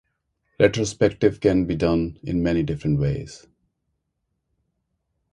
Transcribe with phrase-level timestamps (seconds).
[0.59, 3.45] Retrospective can be done in many different ways.